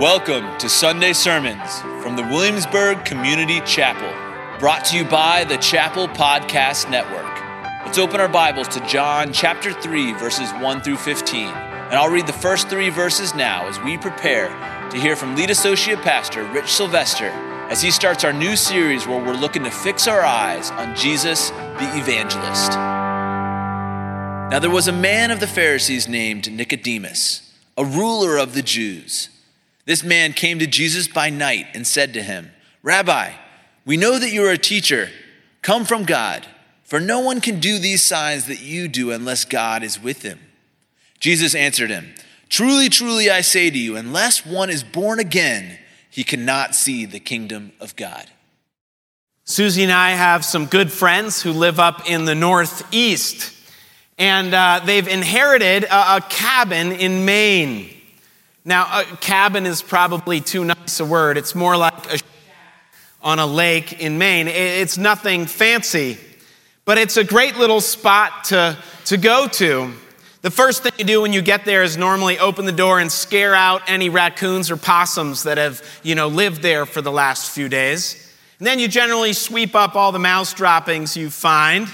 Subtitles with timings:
[0.00, 4.12] Welcome to Sunday Sermons from the Williamsburg Community Chapel,
[4.58, 7.24] brought to you by the Chapel Podcast Network.
[7.82, 11.48] Let's open our Bibles to John chapter 3, verses 1 through 15.
[11.48, 14.48] And I'll read the first three verses now as we prepare
[14.90, 17.28] to hear from lead associate pastor Rich Sylvester
[17.70, 21.48] as he starts our new series where we're looking to fix our eyes on Jesus
[21.48, 22.72] the evangelist.
[24.50, 29.30] Now, there was a man of the Pharisees named Nicodemus, a ruler of the Jews.
[29.86, 32.50] This man came to Jesus by night and said to him,
[32.82, 33.32] Rabbi,
[33.84, 35.08] we know that you are a teacher,
[35.62, 36.46] come from God,
[36.82, 40.40] for no one can do these signs that you do unless God is with him.
[41.20, 42.14] Jesus answered him,
[42.48, 45.78] Truly, truly, I say to you, unless one is born again,
[46.10, 48.26] he cannot see the kingdom of God.
[49.44, 53.52] Susie and I have some good friends who live up in the Northeast,
[54.18, 57.95] and uh, they've inherited a, a cabin in Maine.
[58.68, 61.38] Now, a cabin is probably too nice a word.
[61.38, 62.18] It's more like a
[63.22, 64.48] on a lake in Maine.
[64.48, 66.18] It's nothing fancy,
[66.84, 69.92] but it's a great little spot to, to go to.
[70.42, 73.10] The first thing you do when you get there is normally open the door and
[73.10, 77.52] scare out any raccoons or possums that have, you know, lived there for the last
[77.52, 78.36] few days.
[78.58, 81.86] And then you generally sweep up all the mouse droppings you find.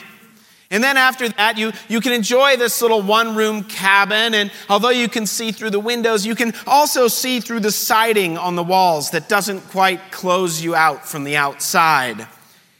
[0.72, 4.32] And then after that, you, you can enjoy this little one room cabin.
[4.32, 8.38] And although you can see through the windows, you can also see through the siding
[8.38, 12.26] on the walls that doesn't quite close you out from the outside.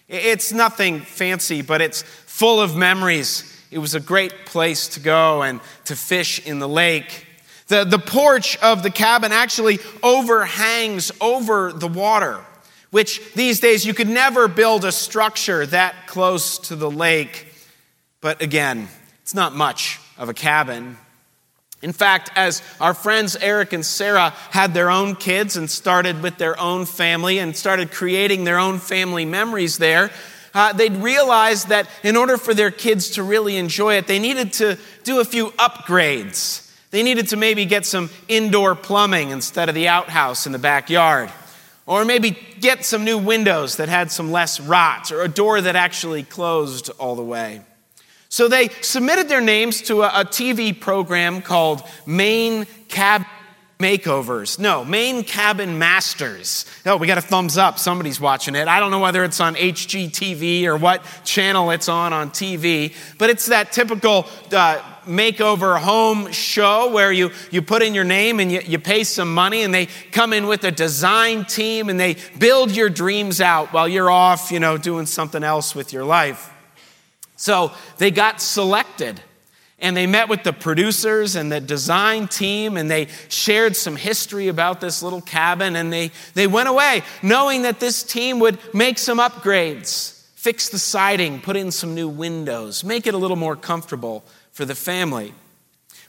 [0.08, 3.44] It's nothing fancy, but it's full of memories.
[3.70, 7.26] It was a great place to go and to fish in the lake.
[7.68, 12.40] The, the porch of the cabin actually overhangs over the water,
[12.90, 17.51] which these days you could never build a structure that close to the lake
[18.22, 18.88] but again,
[19.20, 20.96] it's not much of a cabin.
[21.82, 26.38] In fact, as our friends Eric and Sarah had their own kids and started with
[26.38, 30.12] their own family and started creating their own family memories there,
[30.54, 34.52] uh, they'd realized that in order for their kids to really enjoy it, they needed
[34.54, 36.70] to do a few upgrades.
[36.90, 41.32] They needed to maybe get some indoor plumbing instead of the outhouse in the backyard.
[41.84, 45.74] Or maybe get some new windows that had some less rot, or a door that
[45.74, 47.62] actually closed all the way.
[48.32, 53.26] So they submitted their names to a, a TV program called Maine Cab
[53.78, 54.58] Makeovers.
[54.58, 56.64] No, Maine Cabin Masters.
[56.86, 57.78] Oh, we got a thumbs up.
[57.78, 58.68] Somebody's watching it.
[58.68, 63.28] I don't know whether it's on HGTV or what channel it's on on TV, but
[63.28, 68.50] it's that typical uh, makeover home show where you, you put in your name and
[68.50, 72.16] you, you pay some money and they come in with a design team and they
[72.38, 76.51] build your dreams out while you're off, you know, doing something else with your life.
[77.42, 79.20] So they got selected
[79.80, 84.46] and they met with the producers and the design team and they shared some history
[84.46, 88.96] about this little cabin and they, they went away knowing that this team would make
[88.96, 93.56] some upgrades, fix the siding, put in some new windows, make it a little more
[93.56, 95.34] comfortable for the family.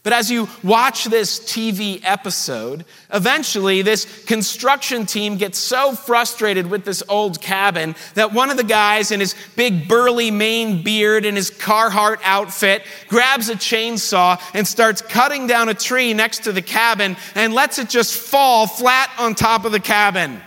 [0.03, 2.83] But as you watch this TV episode,
[3.13, 8.65] eventually this construction team gets so frustrated with this old cabin that one of the
[8.65, 14.67] guys in his big burly Maine beard and his Carhartt outfit grabs a chainsaw and
[14.67, 19.09] starts cutting down a tree next to the cabin and lets it just fall flat
[19.17, 20.41] on top of the cabin.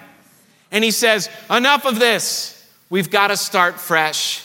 [0.71, 2.53] And he says, Enough of this.
[2.91, 4.45] We've got to start fresh.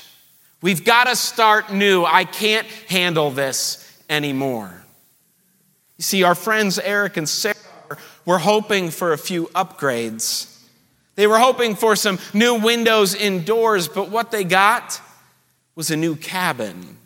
[0.61, 2.05] We've got to start new.
[2.05, 4.80] I can't handle this anymore.
[6.01, 7.53] You see, our friends Eric and Sarah
[8.25, 10.51] were hoping for a few upgrades.
[11.13, 14.99] They were hoping for some new windows indoors, but what they got
[15.75, 16.97] was a new cabin.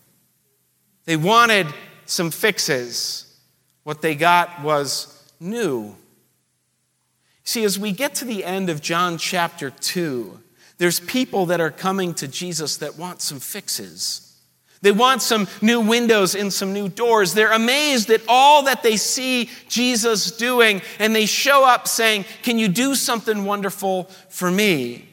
[1.03, 1.67] They wanted
[2.05, 3.37] some fixes.
[3.83, 5.97] What they got was new.
[7.43, 10.39] See, as we get to the end of John chapter 2,
[10.77, 14.34] there's people that are coming to Jesus that want some fixes.
[14.81, 17.33] They want some new windows and some new doors.
[17.33, 22.59] They're amazed at all that they see Jesus doing, and they show up saying, Can
[22.59, 25.07] you do something wonderful for me?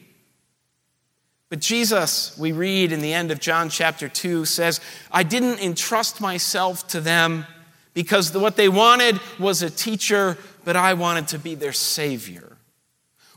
[1.49, 4.81] But Jesus, we read in the end of John chapter 2, says,
[5.11, 7.45] I didn't entrust myself to them
[7.93, 12.57] because what they wanted was a teacher, but I wanted to be their Savior.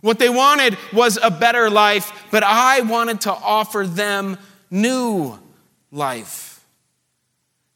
[0.01, 4.39] What they wanted was a better life, but I wanted to offer them
[4.71, 5.39] new
[5.91, 6.65] life.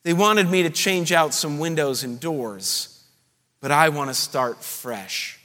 [0.03, 3.05] They wanted me to change out some windows and doors,
[3.61, 5.39] but I want to start fresh.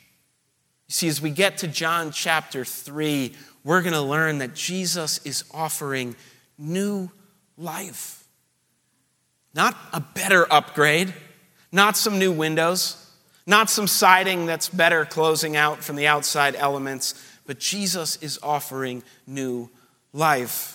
[0.88, 3.34] You see, as we get to John chapter 3,
[3.64, 6.16] we're going to learn that Jesus is offering
[6.58, 7.10] new
[7.58, 8.24] life.
[9.54, 11.14] Not a better upgrade,
[11.72, 13.02] not some new windows,
[13.48, 17.14] not some siding that's better closing out from the outside elements,
[17.46, 19.70] but Jesus is offering new
[20.14, 20.75] life.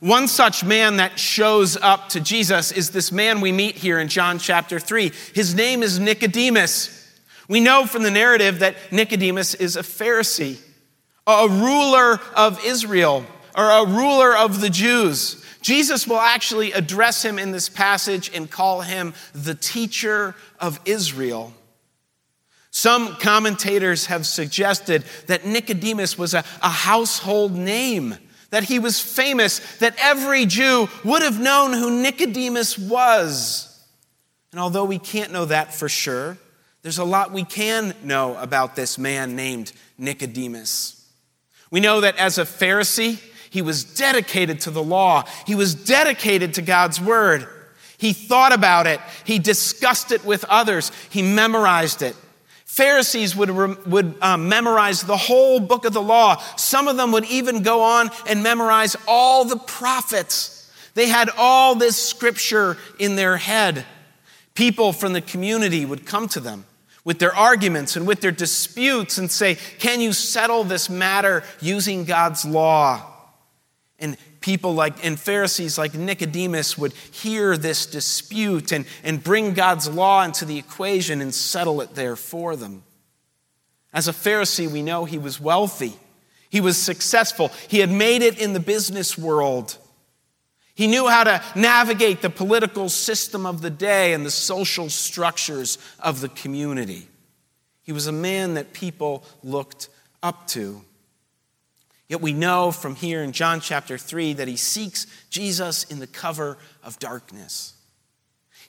[0.00, 4.08] One such man that shows up to Jesus is this man we meet here in
[4.08, 5.10] John chapter 3.
[5.34, 6.94] His name is Nicodemus.
[7.48, 10.60] We know from the narrative that Nicodemus is a Pharisee,
[11.26, 15.44] a ruler of Israel, or a ruler of the Jews.
[15.62, 21.52] Jesus will actually address him in this passage and call him the teacher of Israel.
[22.70, 28.16] Some commentators have suggested that Nicodemus was a, a, household name,
[28.50, 33.64] that he was famous, that every Jew would have known who Nicodemus was.
[34.52, 36.38] And although we can't know that for sure,
[36.82, 41.06] there's a lot we can know about this man named Nicodemus.
[41.70, 46.54] We know that as a Pharisee, he was dedicated to the law, he was dedicated
[46.54, 47.46] to God's word.
[47.98, 52.16] He thought about it, he discussed it with others, he memorized it.
[52.68, 53.50] Pharisees would,
[53.86, 56.36] would um, memorize the whole book of the law.
[56.56, 60.70] Some of them would even go on and memorize all the prophets.
[60.92, 63.86] They had all this scripture in their head.
[64.54, 66.66] People from the community would come to them
[67.04, 72.04] with their arguments and with their disputes and say, Can you settle this matter using
[72.04, 73.02] God's law?
[73.98, 74.18] And
[74.48, 80.22] people like, and Pharisees like Nicodemus would hear this dispute and, and bring God's law
[80.22, 82.82] into the equation and settle it there for them.
[83.92, 85.92] As a Pharisee, we know he was wealthy,
[86.48, 89.76] he was successful, he had made it in the business world.
[90.74, 95.76] He knew how to navigate the political system of the day and the social structures
[96.00, 97.06] of the community.
[97.82, 99.90] He was a man that people looked
[100.22, 100.80] up to.
[102.08, 106.06] Yet we know from here in John chapter 3 that he seeks Jesus in the
[106.06, 107.74] cover of darkness.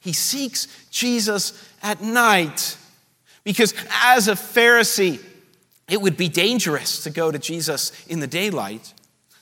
[0.02, 2.78] He seeks Jesus at night
[3.44, 5.22] because, as a Pharisee,
[5.90, 8.94] it would be dangerous to go to Jesus in the daylight.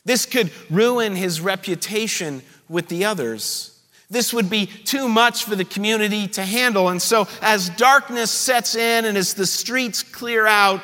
[0.05, 3.77] This could ruin his reputation with the others.
[4.09, 6.87] This would be too much for the community to handle.
[6.87, 10.81] And so, as darkness sets in and as the streets clear out,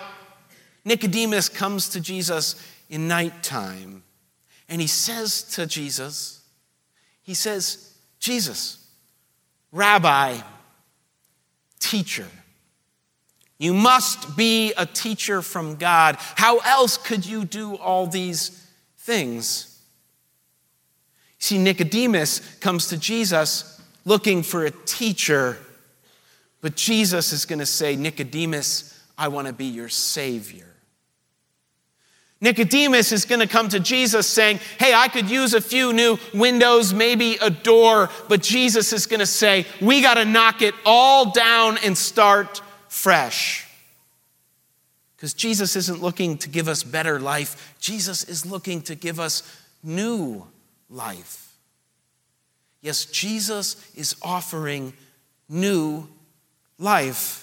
[0.84, 2.56] Nicodemus comes to Jesus
[2.94, 4.04] in nighttime.
[4.70, 6.44] And he says to Jesus,
[7.24, 8.88] he says, Jesus,
[9.72, 10.38] Rabbi,
[11.80, 12.28] teacher,
[13.58, 16.18] you must be a teacher from God.
[16.20, 18.64] How else could you do all these
[19.00, 19.82] things?
[21.40, 25.58] See, Nicodemus comes to Jesus looking for a teacher,
[26.62, 30.73] but Jesus is going to say, Nicodemus, I want to be your Savior.
[32.44, 36.20] Nicodemus is going to come to Jesus saying, Hey, I could use a few new
[36.34, 40.76] windows, maybe a door, but Jesus is going to say, We got to knock it
[40.86, 43.66] all down and start fresh.
[45.16, 49.44] Because Jesus isn't looking to give us better life, Jesus is looking to give us
[49.82, 50.46] new
[50.90, 51.56] life.
[52.82, 54.92] Yes, Jesus is offering
[55.48, 56.10] new
[56.78, 57.43] life.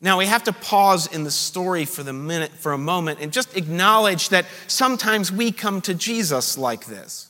[0.00, 3.32] Now we have to pause in the story for the minute for a moment and
[3.32, 7.28] just acknowledge that sometimes we come to Jesus like this.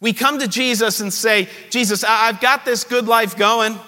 [0.00, 3.78] We come to Jesus and say, Jesus, I've got this good life going.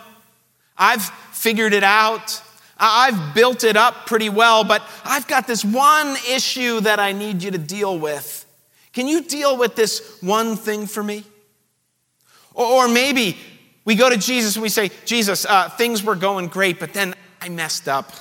[0.76, 1.02] I've
[1.32, 2.40] figured it out.
[2.78, 7.42] I've built it up pretty well, but I've got this one issue that I need
[7.42, 8.44] you to deal with.
[8.92, 11.24] Can you deal with this one thing for me?
[12.54, 13.38] Or, maybe
[13.84, 17.14] we go to Jesus and we say, Jesus, uh, things were going great, but then
[17.42, 18.12] I messed up.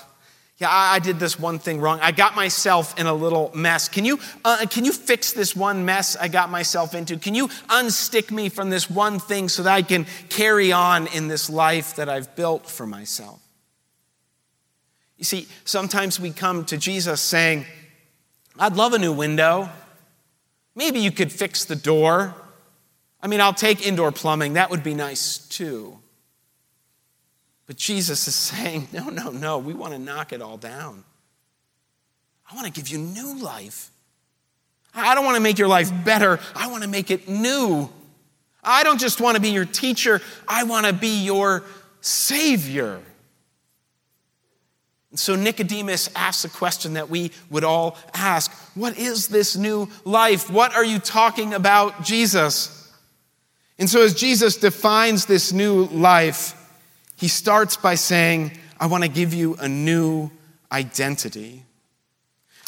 [0.58, 2.00] Yeah, I, did this one thing wrong.
[2.01, 3.88] I got myself in a little mess.
[3.88, 7.18] Can you, uh, can you fix this one mess I got myself into?
[7.18, 11.28] Can you unstick me from this one thing so that I can carry on in
[11.28, 13.40] this life that I've built for myself?
[15.18, 17.66] You see, sometimes we come to Jesus saying,
[18.58, 19.70] I'd love a new window.
[20.75, 22.36] Maybe you could fix the door.
[23.22, 24.54] I mean, I'll take indoor plumbing.
[24.54, 26.00] That would be nice too.
[27.72, 31.06] But Jesus is saying, no, no, no, we want to knock it all down.
[32.51, 33.92] I want to give you new life.
[34.94, 37.90] I don't want to make your life better, I want to make it new.
[38.62, 41.63] I don't just want to be your teacher, I want to be your
[42.01, 43.00] Savior.
[45.12, 49.88] And so Nicodemus asks a question that we would all ask What is this new
[50.04, 50.50] life?
[50.50, 52.94] What are you talking about, Jesus?
[53.80, 56.58] And so, as Jesus defines this new life,
[57.22, 60.32] he starts by saying, I want to give you a new
[60.72, 61.63] identity.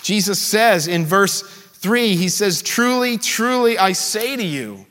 [0.03, 4.85] Jesus says in verse 3, he says, Truly, truly, I say to you,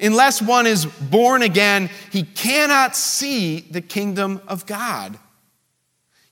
[0.00, 5.16] Unless one is born again, he cannot see the kingdom of God.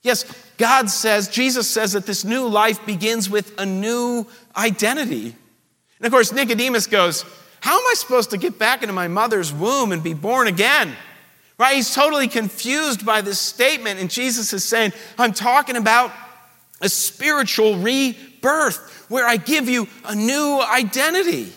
[0.01, 0.25] Yes,
[0.57, 5.33] God says, Jesus says that this new life begins with a new identity.
[5.99, 7.23] And of course, Nicodemus goes,
[7.61, 10.97] How am I supposed to get back into my mother's womb and be born again?
[11.57, 11.75] Right?
[11.75, 13.99] He's totally confused by this statement.
[13.99, 16.11] And Jesus is saying, I'm talking about
[16.81, 21.53] a spiritual rebirth where I give you a new identity.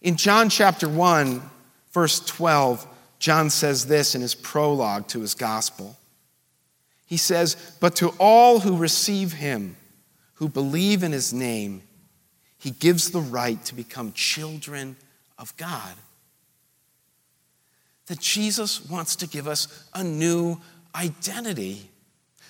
[0.00, 1.42] In John chapter 1,
[1.92, 2.86] verse 12,
[3.18, 5.96] John says this in his prologue to his gospel.
[7.06, 9.76] He says, But to all who receive him,
[10.34, 11.82] who believe in his name,
[12.58, 14.96] he gives the right to become children
[15.38, 15.94] of God.
[18.08, 20.58] That Jesus wants to give us a new
[20.94, 21.90] identity.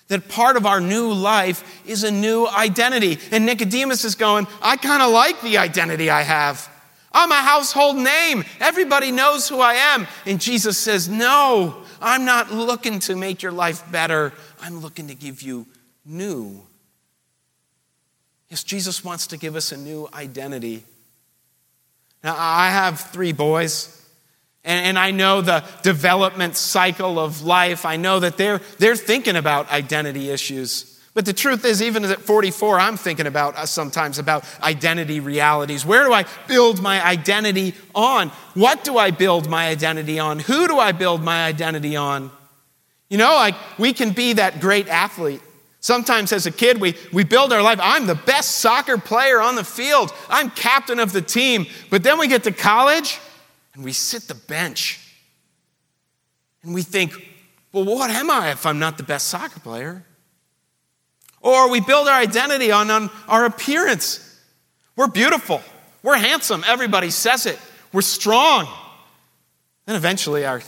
[0.08, 3.18] That part of our new life is a new identity.
[3.30, 6.68] And Nicodemus is going, I kind of like the identity I have.
[7.12, 8.44] I'm a household name.
[8.60, 10.06] Everybody knows who I am.
[10.26, 14.32] And Jesus says, No, I'm not looking to make your life better.
[14.60, 15.66] I'm looking to give you
[16.04, 16.62] new.
[18.48, 20.84] Yes, Jesus wants to give us a new identity.
[22.24, 23.97] Now, I have three boys,
[24.68, 27.86] and, I know the development cycle of life.
[27.86, 31.00] I know that they're, they're thinking about identity issues.
[31.14, 35.84] But the truth is, even at 44, I'm thinking about uh, sometimes about identity realities.
[35.84, 38.28] Where do I build my identity on?
[38.54, 40.38] What do I build my identity on?
[40.38, 42.30] Who do I build my identity on?
[43.08, 45.40] You know, like we can be that great athlete.
[45.80, 47.78] Sometimes as a kid, we, we build our life.
[47.80, 50.12] I'm the best soccer player on the field.
[50.28, 51.66] I'm captain of the team.
[51.88, 53.18] But then we get to college
[53.78, 54.98] and we sit the bench.
[56.64, 57.12] And we think,
[57.72, 60.04] well, what am I if I'm not the best soccer player?
[61.40, 64.36] Or we build our identity on, on our appearance.
[64.96, 65.62] We're beautiful.
[66.02, 66.64] We're handsome.
[66.66, 67.56] Everybody says it.
[67.92, 68.66] We're strong.
[69.86, 70.60] Then eventually our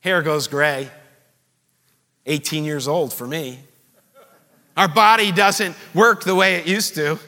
[0.00, 0.90] hair goes gray.
[2.26, 3.58] 18 years old for me.
[4.76, 7.18] Our body doesn't work the way it used to.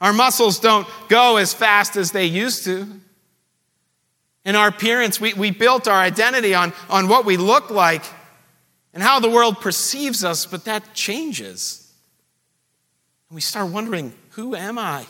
[0.00, 2.86] Our muscles don't go as fast as they used to.
[4.44, 8.02] In our appearance, we, we built our identity on, on what we look like
[8.92, 11.92] and how the world perceives us, but that changes.
[13.28, 15.06] And we start wondering, who am I?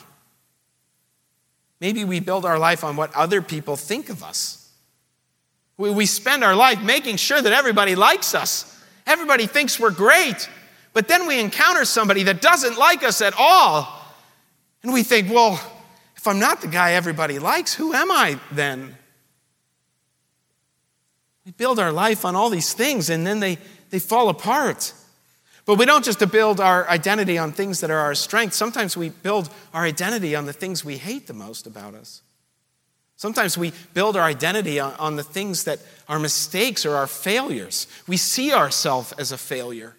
[1.81, 4.71] Maybe we build our life on what other people think of us.
[5.79, 10.49] We, we spend our life making sure that everybody likes us, everybody thinks we're great.
[10.93, 13.89] But then we encounter somebody that doesn't like us at all.
[14.83, 15.55] And we think, well,
[16.17, 18.95] if I'm not the guy everybody likes, who am I then?
[21.45, 23.59] We build our life on all these things and then they,
[23.91, 24.93] they fall apart.
[25.65, 28.57] But we don't just build our identity on things that are our strengths.
[28.57, 32.23] Sometimes we build our identity on the things we hate the most about us.
[33.17, 37.87] Sometimes we build our identity on, on the things that are mistakes or our failures.
[38.09, 39.97] We see ourselves as a failure.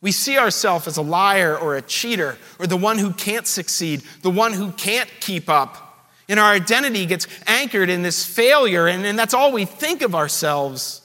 [0.00, 4.02] We see ourselves as a liar or a cheater or the one who can't succeed,
[4.22, 5.89] the one who can't keep up.
[6.30, 10.14] And our identity gets anchored in this failure, and, and that's all we think of
[10.14, 11.02] ourselves.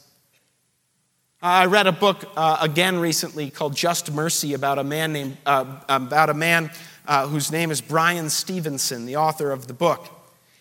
[1.42, 5.80] I read a book uh, again recently called Just Mercy about a man named uh,
[5.90, 6.70] about a man
[7.08, 10.08] uh, whose name is Bryan Stevenson, the author of the book.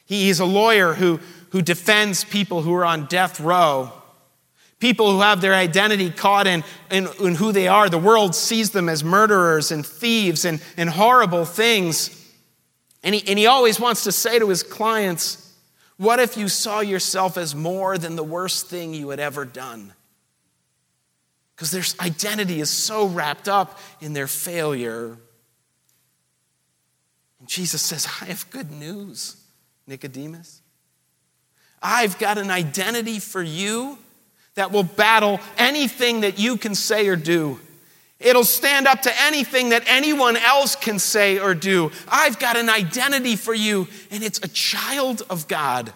[0.07, 3.93] He, he's a lawyer who, who defends people who are on death row,
[4.81, 7.91] people who have their identity caught in, in, in who they are.
[7.91, 12.24] The world sees them as murderers and thieves and, and horrible things.
[13.05, 15.53] And he, and he always wants to say to his clients,
[15.99, 19.93] What if you saw yourself as more than the worst thing you had ever done?
[21.55, 25.19] Because their identity is so wrapped up in their failure.
[27.39, 29.37] And Jesus says, I have good news,
[29.87, 30.63] Nicodemus.
[31.83, 33.99] I've got an identity for you
[34.55, 37.61] that will battle anything that you can say or do.
[38.25, 41.93] It'll stand up to anything that anyone else can say or do.
[42.09, 45.93] I've got an identity for you, and it's a child of God,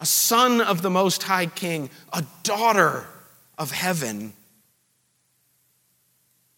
[0.00, 3.06] a son of the Most High King, a daughter
[3.58, 4.32] of heaven.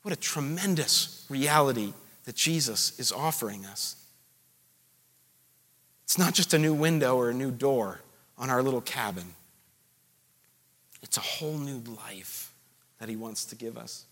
[0.03, 1.93] What a tremendous reality
[2.25, 3.97] that Jesus is offering us.
[6.05, 8.00] It's not just a new window or a new door
[8.38, 9.35] on our little cabin,
[11.03, 12.53] it's a whole new life
[13.00, 14.05] that He wants to give us.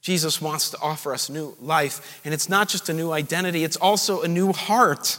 [0.00, 3.76] Jesus wants to offer us new life, and it's not just a new identity, it's
[3.76, 5.18] also a new heart.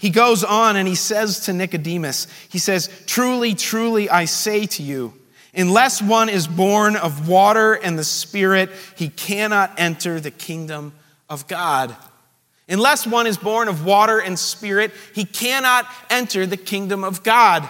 [0.00, 4.82] He goes on and he says to Nicodemus, He says, Truly, truly, I say to
[4.82, 5.14] you,
[5.54, 10.92] unless one is born of water and the Spirit, he cannot enter the kingdom
[11.28, 11.94] of God.
[12.70, 17.68] Unless one is born of water and spirit, he cannot enter the kingdom of God.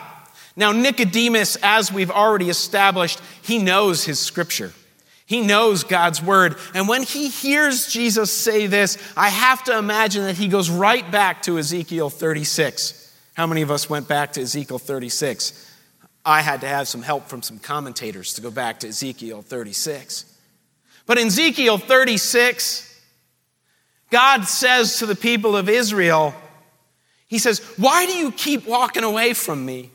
[0.57, 4.73] Now, Nicodemus, as we've already established, he knows his scripture.
[5.31, 6.57] He knows God's word.
[6.75, 11.09] And when he hears Jesus say this, I have to imagine that he goes right
[11.09, 13.17] back to Ezekiel 36.
[13.35, 15.73] How many of us went back to Ezekiel 36?
[16.25, 20.25] I had to have some help from some commentators to go back to Ezekiel 36.
[21.07, 23.01] But in Ezekiel 36,
[24.11, 26.35] God says to the people of Israel,
[27.29, 29.93] He says, Why do you keep walking away from me?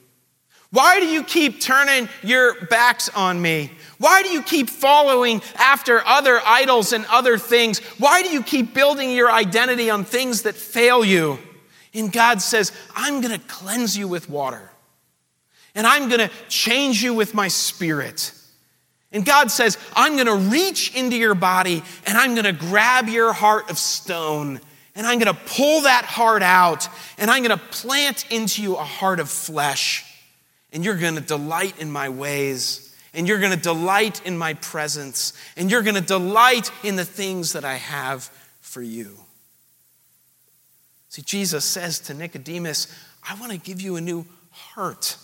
[0.76, 3.72] Why do you keep turning your backs on me?
[3.98, 7.80] Why do you keep following after other idols and other things?
[7.98, 11.40] Why do you keep building your identity on things that fail you?
[11.94, 14.70] And God says, I'm going to cleanse you with water,
[15.76, 18.34] and I'm going to change you with my spirit.
[19.14, 23.08] And God says, I'm going to reach into your body, and I'm going to grab
[23.08, 24.60] your heart of stone,
[24.94, 28.76] and I'm going to pull that heart out, and I'm going to plant into you
[28.76, 30.12] a heart of flesh
[30.76, 34.56] and you're going to delight in my ways, and you're going to delight in my
[34.56, 38.26] presence, and you're going to delight in the things that I have
[38.60, 39.18] for you.
[41.08, 42.94] See, Jesus says to Nicodemus,
[43.28, 45.16] I want to give you a new heart.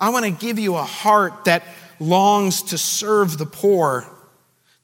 [0.00, 1.62] I want to give you a heart that
[2.00, 4.06] longs to serve the poor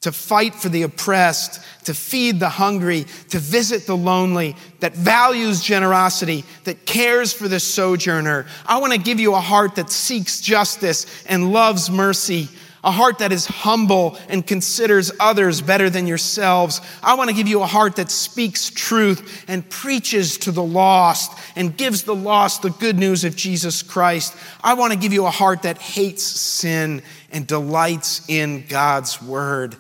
[0.03, 5.63] to fight for the oppressed, to feed the hungry, to visit the lonely, that values
[5.63, 8.47] generosity, that cares for the sojourner.
[8.67, 12.49] I want to give you a heart that seeks justice and loves mercy,
[12.83, 16.81] a heart that is humble and considers others better than yourselves.
[17.01, 21.39] I want to give you a heart that speaks truth and preaches to the lost
[21.55, 24.37] and gives the lost the good news of Jesus Christ.
[24.65, 29.77] I want to give you a heart that hates sin and delights in God's word.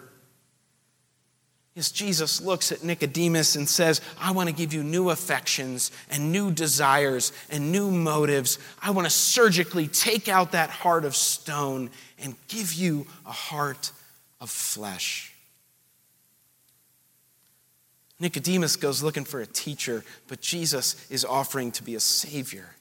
[1.74, 6.30] As Jesus looks at Nicodemus and says, I want to give you new affections and
[6.30, 8.58] new desires and new motives.
[8.82, 11.88] I want to surgically take out that heart of stone
[12.22, 13.90] and give you a heart
[14.38, 15.32] of flesh.
[18.20, 22.76] Nicodemus goes looking for a teacher, but Jesus is offering to be a savior.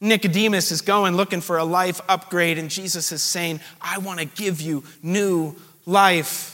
[0.00, 4.26] Nicodemus is going looking for a life upgrade, and Jesus is saying, I want to
[4.26, 5.54] give you new
[5.86, 6.53] life.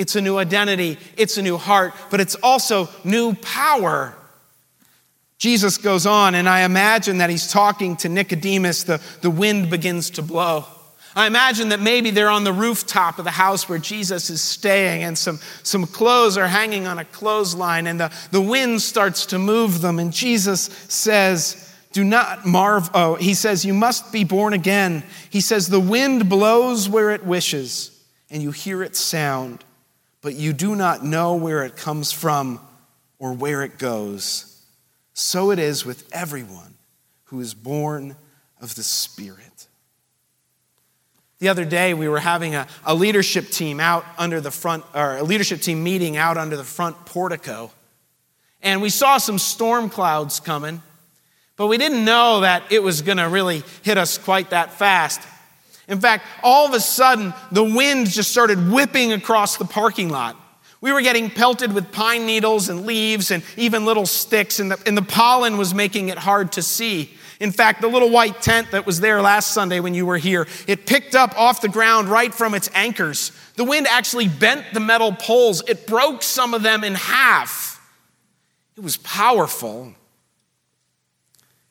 [0.00, 4.14] It's a new identity, it's a new heart, but it's also new power.
[5.36, 8.84] Jesus goes on, and I imagine that he's talking to Nicodemus.
[8.84, 10.64] The, the wind begins to blow.
[11.14, 15.02] I imagine that maybe they're on the rooftop of the house where Jesus is staying,
[15.02, 19.38] and some, some clothes are hanging on a clothesline, and the, the wind starts to
[19.38, 19.98] move them.
[19.98, 22.90] And Jesus says, Do not marvel.
[22.94, 25.02] Oh, he says, You must be born again.
[25.28, 29.62] He says, The wind blows where it wishes, and you hear its sound
[30.22, 32.60] but you do not know where it comes from
[33.18, 34.62] or where it goes.
[35.12, 36.74] So it is with everyone
[37.24, 38.16] who is born
[38.60, 39.66] of the Spirit.
[41.38, 45.16] The other day, we were having a, a leadership team out under the front, or
[45.16, 47.70] a leadership team meeting out under the front portico.
[48.62, 50.82] And we saw some storm clouds coming,
[51.56, 55.22] but we didn't know that it was going to really hit us quite that fast.
[55.90, 60.36] In fact, all of a sudden, the wind just started whipping across the parking lot.
[60.80, 64.80] We were getting pelted with pine needles and leaves and even little sticks, and the,
[64.86, 67.10] and the pollen was making it hard to see.
[67.40, 70.46] In fact, the little white tent that was there last Sunday when you were here,
[70.68, 73.32] it picked up off the ground right from its anchors.
[73.56, 77.80] The wind actually bent the metal poles, it broke some of them in half.
[78.76, 79.92] It was powerful.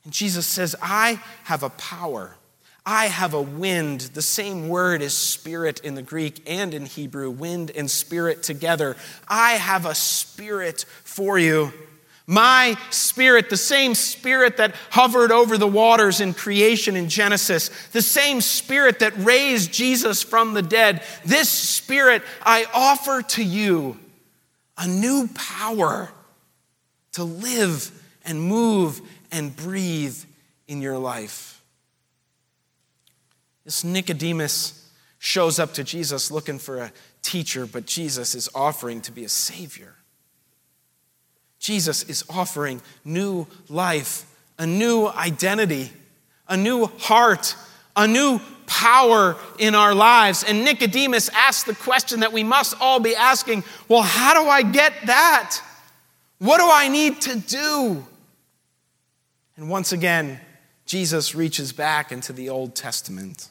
[0.04, 2.36] And Jesus says, I have a power
[2.92, 4.02] I have a wind.
[4.02, 8.98] The same word is spirit in the Greek and in Hebrew, wind and spirit together.
[9.28, 11.72] I have a spirit for you.
[12.26, 18.02] My spirit, the same spirit that hovered over the waters in creation in Genesis, the
[18.02, 24.00] same spirit that raised Jesus from the dead, this spirit I offer to you
[24.80, 26.10] a new power
[27.12, 27.92] to live
[28.26, 29.00] and move
[29.32, 30.18] and breathe
[30.68, 31.59] in your life.
[33.70, 39.12] This Nicodemus shows up to Jesus looking for a teacher, but Jesus is offering to
[39.12, 39.94] be a savior.
[41.60, 44.26] Jesus is offering new life,
[44.58, 45.92] a new identity,
[46.48, 47.56] a new heart,
[47.96, 50.44] a new power in our lives.
[50.44, 54.64] And Nicodemus asks the question that we must all be asking well, how do I
[54.64, 55.62] get that?
[56.40, 58.04] What do I need to do?
[59.58, 60.40] And once again,
[60.88, 63.50] Jesus reaches back into the Old Testament.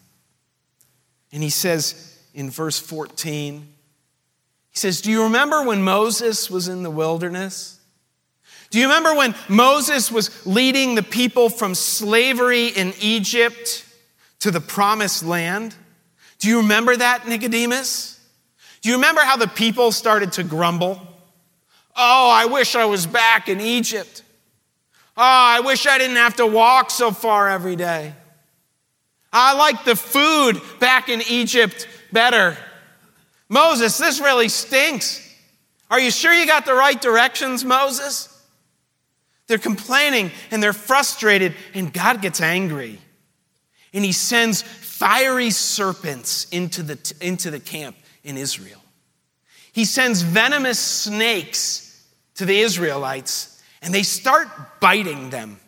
[1.32, 3.68] And he says in verse 14,
[4.70, 7.80] he says, Do you remember when Moses was in the wilderness?
[8.70, 13.86] Do you remember when Moses was leading the people from slavery in Egypt
[14.40, 15.74] to the promised land?
[16.38, 18.20] Do you remember that, Nicodemus?
[18.82, 21.00] Do you remember how the people started to grumble?
[21.96, 24.22] Oh, I wish I was back in Egypt.
[25.16, 28.14] Oh, I wish I didn't have to walk so far every day.
[29.32, 32.56] I like the food back in Egypt better.
[33.48, 35.24] Moses, this really stinks.
[35.90, 38.34] Are you sure you got the right directions, Moses?
[39.46, 43.00] They're complaining and they're frustrated, and God gets angry.
[43.92, 48.82] And he sends fiery serpents into the, into the camp in Israel.
[49.72, 54.48] He sends venomous snakes to the Israelites, and they start
[54.80, 55.58] biting them.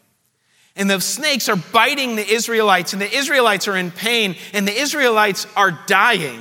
[0.80, 4.72] And the snakes are biting the Israelites, and the Israelites are in pain, and the
[4.72, 6.40] Israelites are dying.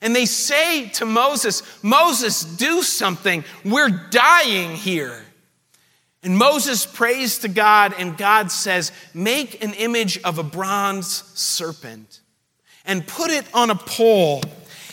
[0.00, 3.44] And they say to Moses, Moses, do something.
[3.62, 5.22] We're dying here.
[6.22, 12.20] And Moses prays to God, and God says, Make an image of a bronze serpent
[12.86, 14.40] and put it on a pole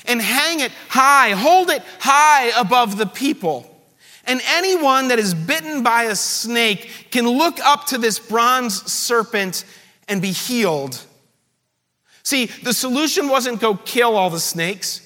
[0.06, 3.79] and hang it high, hold it high above the people.
[4.26, 9.66] And anyone that is bitten by a snake can look up to this bronze serpent
[10.08, 11.04] and be healed.
[12.24, 15.06] See, the solution wasn't go kill all the snakes.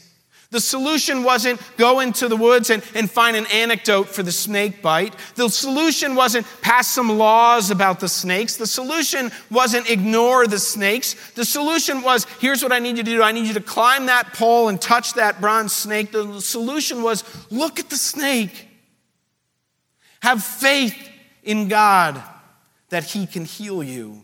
[0.53, 4.83] The solution wasn't go into the woods and, and find an anecdote for the snake
[4.83, 5.15] bite.
[5.33, 8.55] The solution wasn't pass some laws about the snakes.
[8.55, 11.15] The solution wasn't ignore the snakes.
[11.31, 14.05] The solution was here's what I need you to do I need you to climb
[14.05, 16.11] that pole and touch that bronze snake.
[16.11, 18.67] The solution was look at the snake.
[20.23, 20.95] Have faith
[21.43, 22.23] in God
[22.87, 24.23] that He can heal you.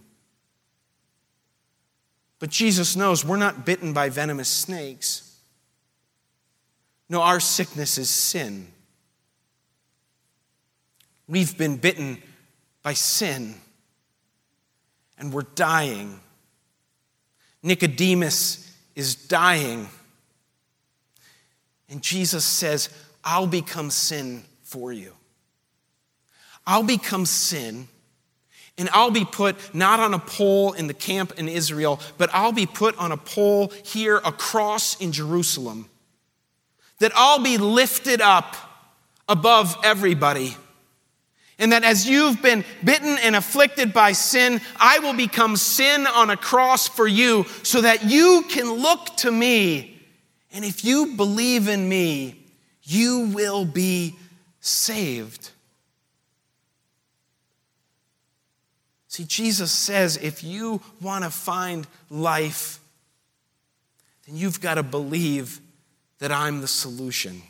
[2.39, 5.37] But Jesus knows we're not bitten by venomous snakes.
[7.09, 8.69] No, our sickness is sin.
[11.27, 12.23] We've been bitten
[12.81, 13.55] by sin
[15.17, 16.21] and we're dying.
[17.61, 19.89] Nicodemus is dying.
[21.89, 22.87] And Jesus says,
[23.21, 25.11] I'll become sin for you.
[26.69, 27.87] I'll become sin,
[28.77, 32.51] and I'll be put not on a pole in the camp in Israel, but I'll
[32.51, 35.89] be put on a pole here across in Jerusalem
[36.99, 38.55] that I'll be lifted up
[39.27, 40.55] above everybody.
[41.57, 46.29] And that as you've been bitten and afflicted by sin, I will become sin on
[46.29, 49.99] a cross for you so that you can look to me.
[50.53, 52.45] And if you believe in me,
[52.83, 54.15] you will be
[54.59, 55.49] saved.
[59.09, 62.79] See, Jesus says if you want to find life,
[64.25, 65.59] then you've got to believe
[66.19, 67.41] that I'm the solution,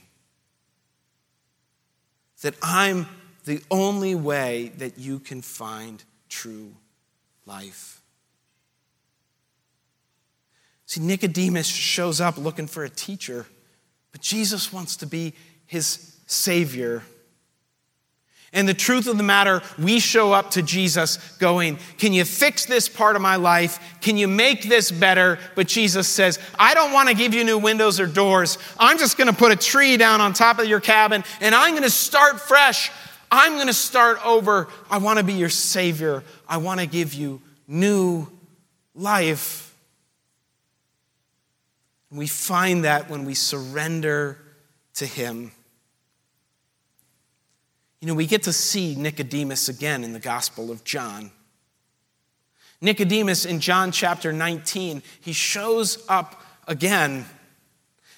[2.42, 3.08] that I'm
[3.44, 6.74] the only way that you can find true
[7.46, 8.02] life.
[10.86, 13.46] See, Nicodemus shows up looking for a teacher,
[14.14, 15.34] but Jesus wants to be
[15.66, 17.04] his savior.
[18.52, 22.66] And the truth of the matter, we show up to Jesus going, Can you fix
[22.66, 23.80] this part of my life?
[24.02, 25.38] Can you make this better?
[25.56, 28.58] But Jesus says, I don't want to give you new windows or doors.
[28.80, 31.72] I'm just going to put a tree down on top of your cabin and I'm
[31.72, 32.92] going to start fresh.
[33.32, 34.68] I'm going to start over.
[34.90, 36.24] I want to be your Savior.
[36.48, 38.28] I want to give you new
[38.96, 39.76] life.
[42.12, 44.40] We find that when we surrender
[44.96, 45.52] to Him.
[48.02, 51.32] You know, we get to see Nicodemus again in the Gospel of John.
[52.82, 57.26] Nicodemus in John chapter 19, he shows up again.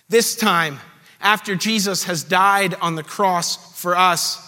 [0.07, 0.79] This time,
[1.19, 4.47] after Jesus has died on the cross for us,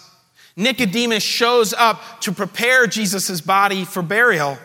[0.56, 4.56] Nicodemus shows up to prepare Jesus' body for burial.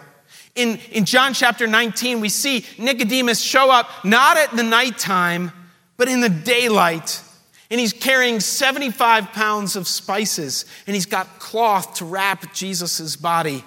[0.53, 5.51] In, in John chapter 19, we see Nicodemus show up not at the nighttime,
[5.97, 7.23] but in the daylight
[7.71, 13.63] and he's carrying 75 pounds of spices, and he's got cloth to wrap Jesus' body.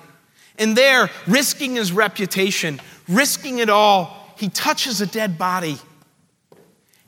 [0.59, 5.79] And there, risking his reputation, risking it all, he touches a dead body.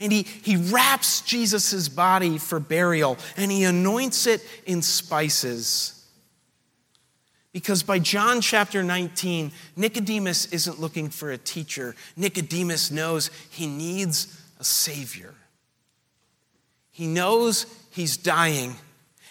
[0.01, 5.95] And he, he wraps Jesus' body for burial, and he anoints it in spices.
[7.53, 11.95] Because by John chapter 19, Nicodemus isn't looking for a teacher.
[12.17, 15.35] Nicodemus knows he needs a savior.
[16.95, 18.77] He knows he's dying.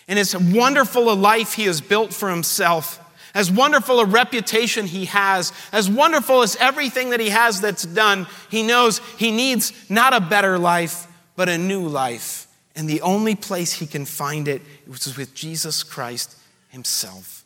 [0.10, 3.00] And as wonderful a life he has built for himself,
[3.34, 8.28] as wonderful a reputation he has, as wonderful as everything that he has that's done,
[8.52, 12.48] he knows he needs not a better life, but a new life.
[12.76, 17.46] And the only place he can find it is with Jesus Christ himself.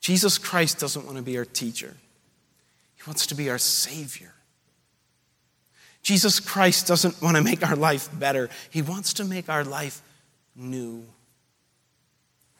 [0.00, 1.94] Jesus Christ doesn't want to be our teacher,
[2.96, 4.32] he wants to be our Savior.
[6.08, 10.00] Jesus Christ doesn't want to make our life better, he wants to make our life
[10.56, 11.04] new.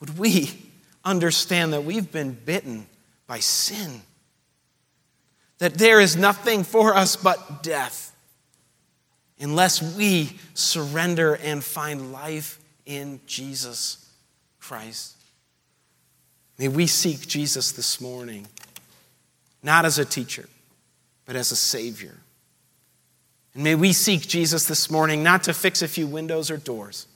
[0.00, 0.50] Would we
[1.02, 2.86] understand that we've been bitten
[3.26, 4.02] by sin?
[5.60, 8.14] That there is nothing for us but death
[9.40, 14.12] unless we surrender and find life in Jesus
[14.60, 15.16] Christ.
[16.58, 18.46] May we seek Jesus this morning,
[19.62, 20.46] not as a teacher,
[21.24, 22.14] but as a Savior.
[23.58, 27.08] And may we seek Jesus this morning not to fix a few windows or doors,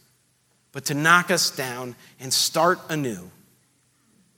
[0.73, 3.31] but to knock us down and start anew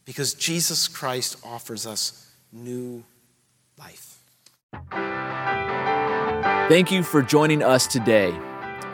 [0.04, 3.02] because Jesus Christ offers us new
[3.78, 4.18] life.
[6.68, 8.38] Thank you for joining us today.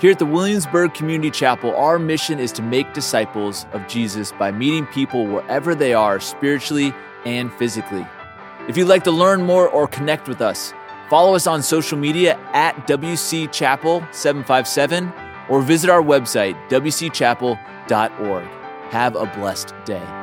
[0.00, 4.52] Here at the Williamsburg Community Chapel, our mission is to make disciples of Jesus by
[4.52, 6.94] meeting people wherever they are spiritually
[7.24, 8.06] and physically.
[8.68, 10.72] If you'd like to learn more or connect with us,
[11.10, 15.12] follow us on social media at WC Chapel 757
[15.50, 18.44] or visit our website, wcchapel.org.
[18.90, 20.19] Have a blessed day.